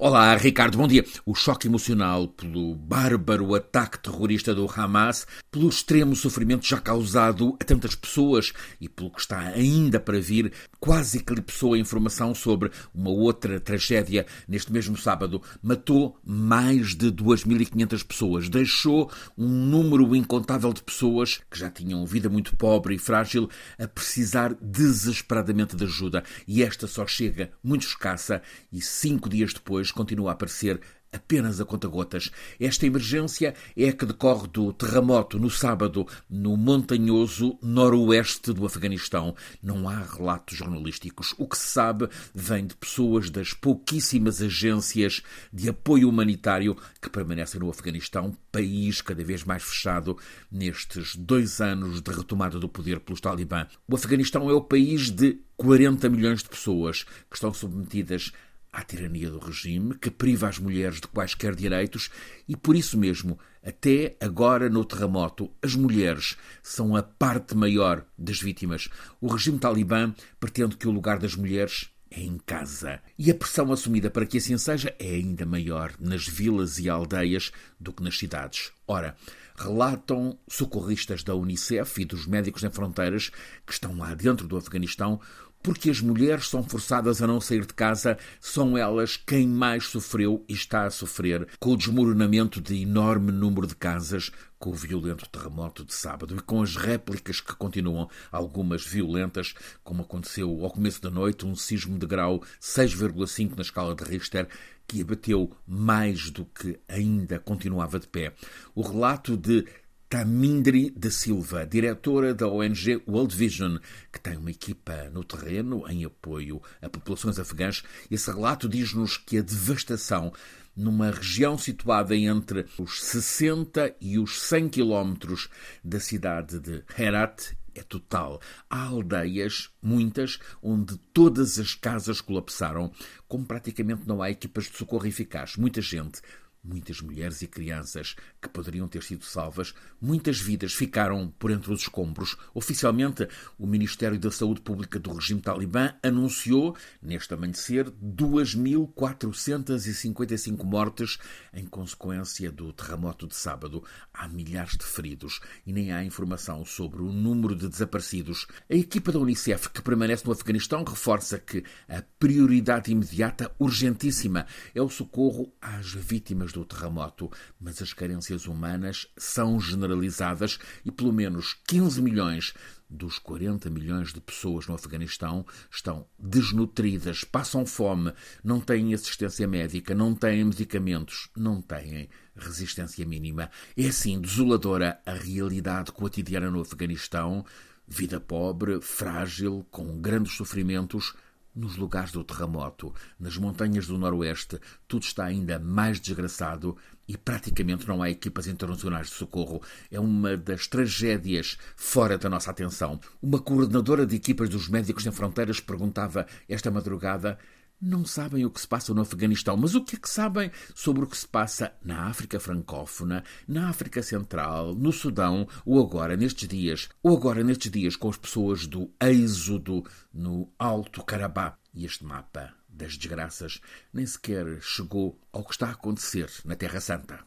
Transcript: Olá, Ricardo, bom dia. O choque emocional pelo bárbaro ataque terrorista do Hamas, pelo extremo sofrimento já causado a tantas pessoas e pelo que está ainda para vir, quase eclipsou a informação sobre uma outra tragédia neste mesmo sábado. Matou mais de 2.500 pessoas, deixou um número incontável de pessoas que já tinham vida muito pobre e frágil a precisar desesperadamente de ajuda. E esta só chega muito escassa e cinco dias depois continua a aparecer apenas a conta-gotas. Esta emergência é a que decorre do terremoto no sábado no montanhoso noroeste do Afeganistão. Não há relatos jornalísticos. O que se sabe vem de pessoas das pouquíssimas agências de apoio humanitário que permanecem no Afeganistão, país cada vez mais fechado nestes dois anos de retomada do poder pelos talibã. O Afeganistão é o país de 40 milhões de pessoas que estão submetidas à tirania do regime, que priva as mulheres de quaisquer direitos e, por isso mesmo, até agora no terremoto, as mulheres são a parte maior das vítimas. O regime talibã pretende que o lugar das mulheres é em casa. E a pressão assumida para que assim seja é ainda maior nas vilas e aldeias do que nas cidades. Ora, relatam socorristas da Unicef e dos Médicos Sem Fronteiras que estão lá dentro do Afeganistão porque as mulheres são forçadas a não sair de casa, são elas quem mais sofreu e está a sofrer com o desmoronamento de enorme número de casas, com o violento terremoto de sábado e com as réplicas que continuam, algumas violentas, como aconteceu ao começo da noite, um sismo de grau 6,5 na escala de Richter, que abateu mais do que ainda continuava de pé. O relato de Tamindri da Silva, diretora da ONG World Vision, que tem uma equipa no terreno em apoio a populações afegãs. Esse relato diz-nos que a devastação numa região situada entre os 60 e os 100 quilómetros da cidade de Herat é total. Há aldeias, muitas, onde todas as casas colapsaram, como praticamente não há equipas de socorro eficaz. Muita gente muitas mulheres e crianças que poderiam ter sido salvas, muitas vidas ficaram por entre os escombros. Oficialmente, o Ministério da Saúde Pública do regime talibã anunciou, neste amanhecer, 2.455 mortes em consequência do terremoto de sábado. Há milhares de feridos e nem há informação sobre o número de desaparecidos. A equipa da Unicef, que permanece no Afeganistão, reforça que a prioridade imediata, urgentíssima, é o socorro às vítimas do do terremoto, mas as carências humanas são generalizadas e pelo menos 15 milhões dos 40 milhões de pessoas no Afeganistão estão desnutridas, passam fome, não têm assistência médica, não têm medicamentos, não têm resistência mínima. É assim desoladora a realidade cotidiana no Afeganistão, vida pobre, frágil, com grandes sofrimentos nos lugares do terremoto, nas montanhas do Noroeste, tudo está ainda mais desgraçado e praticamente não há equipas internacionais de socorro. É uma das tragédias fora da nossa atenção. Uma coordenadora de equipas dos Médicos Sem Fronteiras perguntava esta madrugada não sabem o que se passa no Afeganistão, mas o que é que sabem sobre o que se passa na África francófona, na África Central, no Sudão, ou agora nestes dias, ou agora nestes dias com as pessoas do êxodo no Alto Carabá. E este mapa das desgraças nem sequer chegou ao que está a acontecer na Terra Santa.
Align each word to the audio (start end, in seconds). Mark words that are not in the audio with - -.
Olá, 0.00 0.32
Ricardo, 0.36 0.78
bom 0.78 0.86
dia. 0.86 1.04
O 1.26 1.34
choque 1.34 1.66
emocional 1.66 2.28
pelo 2.28 2.72
bárbaro 2.72 3.52
ataque 3.56 3.98
terrorista 3.98 4.54
do 4.54 4.70
Hamas, 4.72 5.26
pelo 5.50 5.68
extremo 5.68 6.14
sofrimento 6.14 6.64
já 6.64 6.80
causado 6.80 7.56
a 7.60 7.64
tantas 7.64 7.96
pessoas 7.96 8.52
e 8.80 8.88
pelo 8.88 9.10
que 9.10 9.20
está 9.20 9.40
ainda 9.40 9.98
para 9.98 10.20
vir, 10.20 10.52
quase 10.78 11.18
eclipsou 11.18 11.74
a 11.74 11.78
informação 11.78 12.32
sobre 12.32 12.70
uma 12.94 13.10
outra 13.10 13.58
tragédia 13.58 14.24
neste 14.46 14.72
mesmo 14.72 14.96
sábado. 14.96 15.42
Matou 15.60 16.16
mais 16.24 16.94
de 16.94 17.10
2.500 17.10 18.06
pessoas, 18.06 18.48
deixou 18.48 19.10
um 19.36 19.48
número 19.48 20.14
incontável 20.14 20.72
de 20.72 20.80
pessoas 20.80 21.40
que 21.50 21.58
já 21.58 21.68
tinham 21.68 22.06
vida 22.06 22.28
muito 22.28 22.56
pobre 22.56 22.94
e 22.94 22.98
frágil 22.98 23.50
a 23.76 23.88
precisar 23.88 24.54
desesperadamente 24.62 25.74
de 25.74 25.82
ajuda. 25.82 26.22
E 26.46 26.62
esta 26.62 26.86
só 26.86 27.04
chega 27.04 27.50
muito 27.64 27.84
escassa 27.84 28.40
e 28.72 28.80
cinco 28.80 29.28
dias 29.28 29.52
depois 29.52 29.87
continua 29.92 30.30
a 30.30 30.32
aparecer 30.32 30.80
apenas 31.12 31.60
a 31.60 31.64
conta-gotas. 31.64 32.30
Esta 32.60 32.86
emergência 32.86 33.54
é 33.76 33.88
a 33.88 33.92
que 33.92 34.06
decorre 34.06 34.48
do 34.48 34.72
terremoto 34.72 35.38
no 35.38 35.50
sábado 35.50 36.06
no 36.28 36.56
montanhoso 36.56 37.58
noroeste 37.62 38.52
do 38.52 38.66
Afeganistão. 38.66 39.34
Não 39.62 39.88
há 39.88 39.98
relatos 39.98 40.56
jornalísticos. 40.56 41.34
O 41.38 41.46
que 41.46 41.56
se 41.56 41.68
sabe 41.68 42.08
vem 42.34 42.66
de 42.66 42.74
pessoas 42.74 43.30
das 43.30 43.52
pouquíssimas 43.52 44.42
agências 44.42 45.22
de 45.52 45.68
apoio 45.68 46.08
humanitário 46.08 46.76
que 47.00 47.10
permanecem 47.10 47.60
no 47.60 47.70
Afeganistão, 47.70 48.36
país 48.52 49.00
cada 49.00 49.24
vez 49.24 49.44
mais 49.44 49.62
fechado 49.62 50.16
nestes 50.50 51.16
dois 51.16 51.60
anos 51.60 52.00
de 52.00 52.10
retomada 52.10 52.58
do 52.58 52.68
poder 52.68 53.00
pelos 53.00 53.20
talibã. 53.20 53.66
O 53.88 53.94
Afeganistão 53.94 54.50
é 54.50 54.52
o 54.52 54.60
país 54.60 55.10
de 55.10 55.38
40 55.56 56.08
milhões 56.08 56.42
de 56.42 56.48
pessoas 56.48 57.02
que 57.28 57.34
estão 57.34 57.52
submetidas 57.52 58.32
à 58.72 58.82
tirania 58.82 59.30
do 59.30 59.38
regime, 59.38 59.94
que 59.94 60.10
priva 60.10 60.48
as 60.48 60.58
mulheres 60.58 61.00
de 61.00 61.08
quaisquer 61.08 61.54
direitos 61.54 62.10
e, 62.48 62.56
por 62.56 62.76
isso 62.76 62.98
mesmo, 62.98 63.38
até 63.64 64.16
agora 64.20 64.68
no 64.68 64.84
terremoto, 64.84 65.50
as 65.62 65.74
mulheres 65.74 66.36
são 66.62 66.94
a 66.96 67.02
parte 67.02 67.56
maior 67.56 68.04
das 68.16 68.40
vítimas. 68.40 68.88
O 69.20 69.28
regime 69.28 69.58
talibã 69.58 70.14
pretende 70.38 70.76
que 70.76 70.88
o 70.88 70.92
lugar 70.92 71.18
das 71.18 71.34
mulheres 71.34 71.90
é 72.10 72.20
em 72.20 72.38
casa. 72.38 73.00
E 73.18 73.30
a 73.30 73.34
pressão 73.34 73.72
assumida 73.72 74.10
para 74.10 74.26
que 74.26 74.38
assim 74.38 74.56
seja 74.56 74.94
é 74.98 75.14
ainda 75.14 75.44
maior 75.44 75.92
nas 76.00 76.26
vilas 76.26 76.78
e 76.78 76.88
aldeias 76.88 77.52
do 77.78 77.92
que 77.92 78.02
nas 78.02 78.18
cidades. 78.18 78.72
Ora, 78.86 79.16
relatam 79.56 80.38
socorristas 80.48 81.22
da 81.22 81.34
Unicef 81.34 82.00
e 82.00 82.04
dos 82.04 82.26
Médicos 82.26 82.62
Sem 82.62 82.70
Fronteiras 82.70 83.30
que 83.66 83.72
estão 83.72 83.96
lá 83.96 84.14
dentro 84.14 84.46
do 84.46 84.56
Afeganistão 84.56 85.20
porque 85.68 85.90
as 85.90 86.00
mulheres 86.00 86.48
são 86.48 86.62
forçadas 86.62 87.20
a 87.20 87.26
não 87.26 87.42
sair 87.42 87.66
de 87.66 87.74
casa, 87.74 88.16
são 88.40 88.74
elas 88.74 89.18
quem 89.18 89.46
mais 89.46 89.84
sofreu 89.84 90.42
e 90.48 90.54
está 90.54 90.86
a 90.86 90.90
sofrer 90.90 91.46
com 91.60 91.74
o 91.74 91.76
desmoronamento 91.76 92.58
de 92.58 92.80
enorme 92.80 93.30
número 93.30 93.66
de 93.66 93.76
casas, 93.76 94.32
com 94.58 94.70
o 94.70 94.74
violento 94.74 95.28
terremoto 95.28 95.84
de 95.84 95.92
sábado 95.92 96.34
e 96.34 96.40
com 96.40 96.62
as 96.62 96.74
réplicas 96.74 97.42
que 97.42 97.54
continuam, 97.54 98.08
algumas 98.32 98.82
violentas, 98.82 99.54
como 99.84 100.00
aconteceu 100.00 100.64
ao 100.64 100.70
começo 100.70 101.02
da 101.02 101.10
noite, 101.10 101.44
um 101.44 101.54
sismo 101.54 101.98
de 101.98 102.06
grau 102.06 102.42
6,5 102.62 103.54
na 103.54 103.60
escala 103.60 103.94
de 103.94 104.04
Richter, 104.04 104.48
que 104.86 105.02
abateu 105.02 105.52
mais 105.66 106.30
do 106.30 106.46
que 106.46 106.80
ainda 106.88 107.38
continuava 107.38 108.00
de 108.00 108.06
pé. 108.08 108.32
O 108.74 108.80
relato 108.80 109.36
de 109.36 109.66
Tamindri 110.08 110.90
da 110.90 111.10
Silva, 111.10 111.66
diretora 111.66 112.32
da 112.32 112.48
ONG 112.48 113.02
World 113.06 113.36
Vision, 113.36 113.76
que 114.10 114.18
tem 114.18 114.38
uma 114.38 114.50
equipa 114.50 115.10
no 115.12 115.22
terreno 115.22 115.86
em 115.86 116.02
apoio 116.02 116.62
a 116.80 116.88
populações 116.88 117.38
afegãs. 117.38 117.82
Esse 118.10 118.30
relato 118.30 118.70
diz-nos 118.70 119.18
que 119.18 119.36
a 119.36 119.42
devastação 119.42 120.32
numa 120.74 121.10
região 121.10 121.58
situada 121.58 122.16
entre 122.16 122.64
os 122.78 123.02
60 123.02 123.96
e 124.00 124.18
os 124.18 124.40
100 124.40 124.70
quilómetros 124.70 125.50
da 125.84 126.00
cidade 126.00 126.58
de 126.58 126.82
Herat 126.98 127.54
é 127.74 127.82
total. 127.82 128.40
Há 128.70 128.84
aldeias, 128.84 129.68
muitas, 129.82 130.38
onde 130.62 130.96
todas 131.12 131.58
as 131.58 131.74
casas 131.74 132.22
colapsaram, 132.22 132.90
como 133.28 133.44
praticamente 133.44 134.06
não 134.06 134.22
há 134.22 134.30
equipas 134.30 134.64
de 134.64 134.76
socorro 134.78 135.06
eficaz. 135.06 135.56
Muita 135.56 135.82
gente 135.82 136.22
muitas 136.62 137.00
mulheres 137.00 137.42
e 137.42 137.46
crianças 137.46 138.14
que 138.40 138.48
poderiam 138.48 138.88
ter 138.88 139.02
sido 139.02 139.24
salvas, 139.24 139.74
muitas 140.00 140.40
vidas 140.40 140.72
ficaram 140.72 141.28
por 141.38 141.50
entre 141.50 141.70
os 141.72 141.82
escombros. 141.82 142.36
Oficialmente, 142.54 143.28
o 143.58 143.66
Ministério 143.66 144.18
da 144.18 144.30
Saúde 144.30 144.60
Pública 144.60 144.98
do 144.98 145.12
regime 145.12 145.40
talibã 145.40 145.92
anunciou, 146.02 146.76
neste 147.00 147.32
amanhecer, 147.34 147.90
2.455 147.90 150.64
mortes 150.64 151.18
em 151.52 151.66
consequência 151.66 152.52
do 152.52 152.72
terremoto 152.72 153.26
de 153.26 153.36
sábado. 153.36 153.82
Há 154.12 154.28
milhares 154.28 154.76
de 154.76 154.84
feridos 154.84 155.40
e 155.66 155.72
nem 155.72 155.90
há 155.92 156.04
informação 156.04 156.64
sobre 156.64 157.02
o 157.02 157.12
número 157.12 157.56
de 157.56 157.68
desaparecidos. 157.68 158.46
A 158.70 158.74
equipa 158.74 159.12
da 159.12 159.18
Unicef, 159.18 159.68
que 159.70 159.82
permanece 159.82 160.24
no 160.26 160.32
Afeganistão, 160.32 160.84
reforça 160.84 161.38
que 161.38 161.64
a 161.88 162.02
prioridade 162.18 162.90
imediata, 162.90 163.54
urgentíssima, 163.58 164.46
é 164.74 164.82
o 164.82 164.88
socorro 164.88 165.52
às 165.60 165.92
vítimas 165.92 166.47
do 166.52 166.58
do 166.58 166.64
terremoto, 166.64 167.30
mas 167.60 167.80
as 167.80 167.92
carências 167.92 168.46
humanas 168.46 169.06
são 169.16 169.60
generalizadas 169.60 170.58
e 170.84 170.90
pelo 170.90 171.12
menos 171.12 171.56
15 171.66 172.02
milhões 172.02 172.54
dos 172.90 173.18
40 173.18 173.68
milhões 173.70 174.12
de 174.12 174.20
pessoas 174.20 174.66
no 174.66 174.74
Afeganistão 174.74 175.44
estão 175.70 176.06
desnutridas, 176.18 177.22
passam 177.22 177.66
fome, 177.66 178.12
não 178.42 178.60
têm 178.60 178.94
assistência 178.94 179.46
médica, 179.46 179.94
não 179.94 180.14
têm 180.14 180.44
medicamentos, 180.44 181.28
não 181.36 181.60
têm 181.60 182.08
resistência 182.34 183.04
mínima. 183.04 183.50
É 183.76 183.86
assim 183.88 184.20
desoladora 184.20 185.00
a 185.04 185.12
realidade 185.12 185.92
cotidiana 185.92 186.50
no 186.50 186.62
Afeganistão, 186.62 187.44
vida 187.86 188.18
pobre, 188.18 188.80
frágil, 188.80 189.66
com 189.70 190.00
grandes 190.00 190.32
sofrimentos 190.34 191.14
nos 191.54 191.76
lugares 191.76 192.12
do 192.12 192.22
terremoto, 192.22 192.94
nas 193.18 193.36
montanhas 193.36 193.86
do 193.86 193.98
Noroeste, 193.98 194.60
tudo 194.86 195.02
está 195.02 195.24
ainda 195.24 195.58
mais 195.58 196.00
desgraçado 196.00 196.76
e 197.06 197.16
praticamente 197.16 197.88
não 197.88 198.02
há 198.02 198.10
equipas 198.10 198.46
internacionais 198.46 199.08
de 199.08 199.14
socorro. 199.14 199.62
É 199.90 199.98
uma 199.98 200.36
das 200.36 200.66
tragédias 200.66 201.58
fora 201.74 202.18
da 202.18 202.28
nossa 202.28 202.50
atenção. 202.50 203.00
Uma 203.20 203.40
coordenadora 203.40 204.06
de 204.06 204.16
equipas 204.16 204.48
dos 204.48 204.68
Médicos 204.68 205.02
Sem 205.02 205.12
Fronteiras 205.12 205.58
perguntava 205.58 206.26
esta 206.48 206.70
madrugada 206.70 207.38
não 207.80 208.04
sabem 208.04 208.44
o 208.44 208.50
que 208.50 208.60
se 208.60 208.66
passa 208.66 208.92
no 208.92 209.00
Afeganistão, 209.00 209.56
mas 209.56 209.74
o 209.74 209.84
que 209.84 209.96
é 209.96 209.98
que 209.98 210.10
sabem 210.10 210.50
sobre 210.74 211.04
o 211.04 211.06
que 211.06 211.16
se 211.16 211.26
passa 211.26 211.72
na 211.82 212.08
África 212.08 212.40
francófona, 212.40 213.24
na 213.46 213.68
África 213.68 214.02
Central, 214.02 214.74
no 214.74 214.92
Sudão, 214.92 215.48
ou 215.64 215.80
agora 215.80 216.16
nestes 216.16 216.48
dias, 216.48 216.88
ou 217.02 217.16
agora 217.16 217.44
nestes 217.44 217.70
dias 217.70 217.96
com 217.96 218.08
as 218.08 218.16
pessoas 218.16 218.66
do 218.66 218.90
êxodo 219.00 219.84
no 220.12 220.52
Alto 220.58 221.04
Carabá. 221.04 221.56
E 221.72 221.84
este 221.84 222.04
mapa 222.04 222.52
das 222.68 222.96
desgraças 222.96 223.60
nem 223.92 224.06
sequer 224.06 224.60
chegou 224.60 225.20
ao 225.32 225.44
que 225.44 225.52
está 225.52 225.68
a 225.68 225.72
acontecer 225.72 226.30
na 226.44 226.56
Terra 226.56 226.80
Santa. 226.80 227.20